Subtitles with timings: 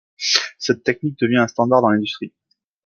[0.57, 2.33] Cette technique devient un standard dans l'industrie.